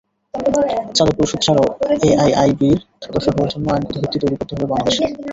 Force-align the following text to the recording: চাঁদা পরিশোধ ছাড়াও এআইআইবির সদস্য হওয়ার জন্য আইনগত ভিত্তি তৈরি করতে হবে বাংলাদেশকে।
চাঁদা 0.95 1.13
পরিশোধ 1.17 1.39
ছাড়াও 1.45 1.67
এআইআইবির 2.07 2.79
সদস্য 3.05 3.27
হওয়ার 3.33 3.51
জন্য 3.53 3.65
আইনগত 3.71 3.95
ভিত্তি 4.01 4.17
তৈরি 4.21 4.35
করতে 4.39 4.53
হবে 4.55 4.67
বাংলাদেশকে। 4.71 5.05